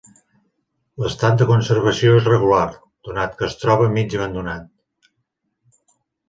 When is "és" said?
2.21-2.29